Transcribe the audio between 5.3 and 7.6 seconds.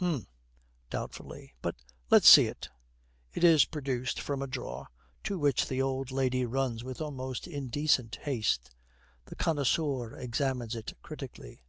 which the old lady runs with almost